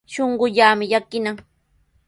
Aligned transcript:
Shuqullaami 0.13 0.85
llakinan. 0.91 1.35